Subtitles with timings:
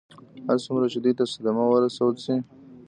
[0.47, 2.35] هر څومره چې دوی ته صدمه ورسول شي.